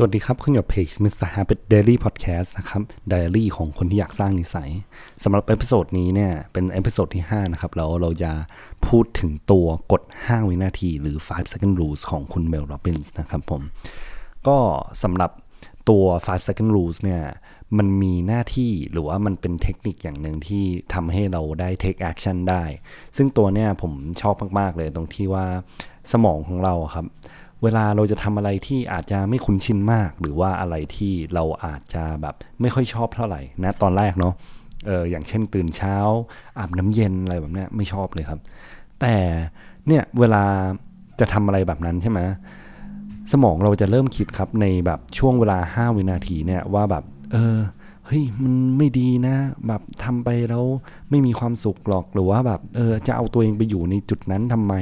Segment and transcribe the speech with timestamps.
[0.00, 1.28] สวัสดีครับ คุณอยู่เพจ Mr.
[1.34, 4.70] Habit Daily Podcast นะครับ ไดอารี่ของคนที่อยากสร้างนิสัย
[5.22, 8.32] สำหรับ episode นี้เนี่ย เป็น episode ที่ 5 นะครับ แล้วเราจะ
[8.86, 13.62] พูดถึงตัวกฎ 5 วินาที หรือ 5 second rules ของคุณเมลโรบินส์นะครับผม
[14.46, 14.58] ก็
[15.02, 15.30] สำหรับ
[15.88, 17.22] ตัว 5 second rules เนี่ย
[17.78, 22.64] มันมีหน้าที่หรือว่ามันเป็นเทคนิคอย่างหนึ่งที่ทำให้เราได้ take action ได้
[23.16, 25.46] ซึ่งตัวเนี่ยผมชอบมาก ๆ เลยตรงที่ว่า
[26.12, 27.06] สมองของเราครับ
[27.62, 34.34] เวลาเราจะทำอะไรที่อาจจะไม่คุ้นชินมาก หรือว่าอะไรที่เราอาจจะแบบไม่ค่อยชอบเท่าไหร่นะตอนแรกเนาะ
[34.86, 35.96] เอออย่างเช่นตื่นเช้า
[36.58, 38.40] อาบน้ำเย็นอะไรแบบเนี้ยไม่ชอบเลยครับ
[39.00, 39.14] แต่
[39.86, 40.44] เนี่ยเวลา
[41.20, 42.20] จะทำอะไรแบบนั้นใช่ไหม
[43.32, 47.58] สมองเราจะเริ่มคิดครับในแบบช่วงเวลา 5 วินาทีเนี่ยว่าแบบ เออ
[48.06, 50.64] เฮ้ยมันไม่ดีนะ แบบทำไปแล้ว
[51.10, 54.74] ไม่มีความสุขหรอกหรือว่าแบบเออจะเอาตัวเองไปอยู่ในจุดนั้นทำไม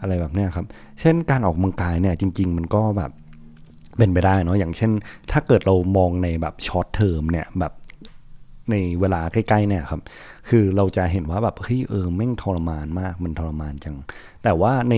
[0.00, 0.66] อะไรแบบเนี้ยครับ
[1.00, 3.10] เช่นการออกกำลังกายเนี่ยจริง ๆ มันก็แบบ
[3.98, 4.92] เป็นไปได้เนาะอย่างเช่น
[5.30, 7.72] ถ้าเกิดเรามองในแบบ short term เนี่ยแบบ
[8.70, 10.00] ในเวลาใกล้ๆเนี่ยครับ
[10.48, 13.96] คือเราจะเห็นว่าแบบเฮ้ยเออแม่งทรมานมากมันทรมานจัง
[14.44, 14.94] แต่ว่าใน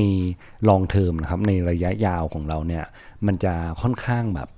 [0.69, 2.85] long term นะครับในระยะยาวของเราเนี่ย
[3.27, 4.49] มันจะค่อนข้างแบบ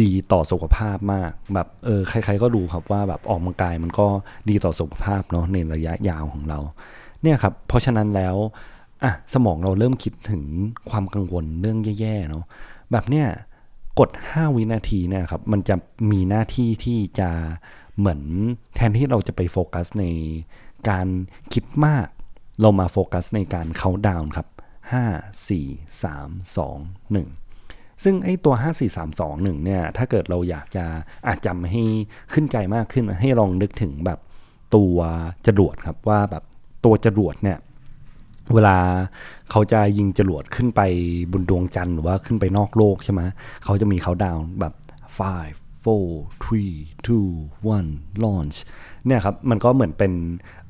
[0.00, 4.06] ดีต่อสุขภาพมากแบบเออใคร ๆ ก็ดูครับว่าแบบออกกำลังกายมันก็
[4.48, 6.58] ดีต่อสุขภาพเนาะในระยะยาวของเรา
[7.22, 8.36] เนี่ยครับ เพราะฉะนั้นแล้ว
[9.04, 10.42] อะสมองเราเริ่มคิดถึง
[10.90, 12.44] ความกังวลเรื่องแย่ๆเนาะ
[12.92, 13.26] แบบเนี้ย
[13.98, 15.76] กด 5 วินาทีเนี่ยครับ มันจะ
[16.10, 17.30] มีหน้าที่ที่จะ
[17.98, 18.20] เหมือน
[18.74, 20.04] แทนที่เราจะไปโฟกัสใน
[20.88, 21.06] การ
[21.52, 22.06] คิดมาก
[22.60, 24.48] เรามาโฟกัสในการเคาน์ดาวน์ครับ
[24.92, 27.45] 5 4 3 2 1
[28.04, 30.84] ซึ่งไอ้ตัว 5 4 3 2 1เนี่ยถ้าเกิดเราอยากจะ
[31.28, 31.82] อาจจำให้
[32.32, 34.18] ขึ้นใจมากขึ้นให้ลองนึกถึงแบบ
[34.74, 34.96] ตัว
[35.46, 36.44] จรวดครับว่าแบบ
[36.84, 37.58] ตัวจรวดเนี่ย
[38.54, 38.76] เวลา
[39.50, 40.80] เขาจะยิงจรวดขึ้นไป
[41.32, 43.22] บนดวงจันทร์หรือว่าขึ้นไปนอกโลกใช่ไหม
[43.64, 44.74] เขาจะมีเขาดาวน์แบบ
[45.18, 46.08] five four
[46.44, 46.74] three
[47.06, 47.28] two
[47.74, 47.90] one
[48.24, 48.56] launch
[49.06, 50.12] เนี่ยครับ มันก็เหมือนเป็น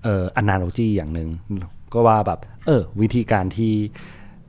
[0.02, 1.28] เอ่อ analogy อย่างหนึ่ง
[1.92, 3.72] ก็ว่าแบบ เออ วิธีการที่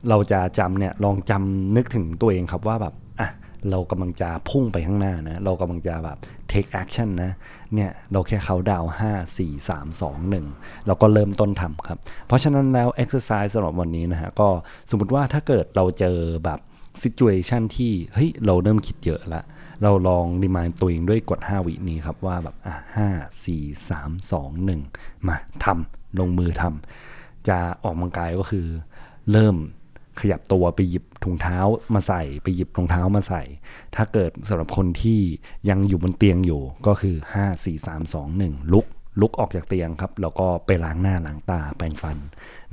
[0.08, 3.28] เราจะจำเนี่ยลองจำนึกถึงตัวเองครับว่าแบบอะ
[3.70, 6.18] เรากำลังจะพุ่งไปข้างหน้านะ เรากำลังจะแบบ
[6.50, 7.32] take action นะ
[7.74, 10.46] เนี่ย เราแค่เขาดาวห้าสี่สามสองหนึ่ง
[10.86, 14.48] เราก็เริ่มต้นทำครับ เพราะฉะนั้นแล้ว exercise สำหรับวันนี้นะฮะ ก็
[14.90, 16.60] สมมติว่าถ้าเกิดเราเจอแบบ
[17.02, 19.42] situation ที่ เฮ้ย เราเริ่มคิดเยอะละ
[19.82, 23.08] เราลองรีมายตัวเองด้วยกด 5 วินี้ครับ ว่าแบบอะห้า
[23.44, 24.80] สี่สามสองหนึ่ง
[25.26, 28.66] มาทำลงมือทำจะออกกำลังกายก็คือ
[29.32, 29.56] เริ่ม
[30.20, 31.58] ขยับตัวไปหยิบถุงเท้า
[31.94, 33.42] มาใส่ ไปหยิบรองเท้ามาใส่
[33.94, 35.20] ถ้าเกิดสำหรับคนที่
[35.68, 38.86] ยังอยู่บนเตียงอยู่ก็คือ 5 4 3 2 1 ลุก
[39.20, 42.18] ลุกออกจากเตียงครับ แล้วก็ไปล้างหน้าล้างตาแปรงฟัน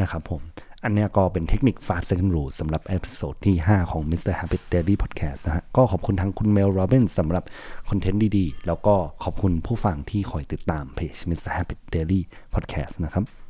[0.02, 0.42] นะครับผม
[0.84, 4.34] อันนี้ก็เป็นเทคนิค 5 second rule สำหรับ episode ที่ 5 ของ Mr.
[4.40, 7.44] Habit Daily Podcast นะฮะก็ขอบคุณทั้งคุณ Mel Robbins สำหรับ
[7.90, 11.52] คอนเทนต์ดีๆ แล้วก็ขอบคุณผู้ฟังที่คอยติดตามเพจ Mr.
[11.58, 12.22] Habit Daily
[12.54, 13.45] Podcast นะครับ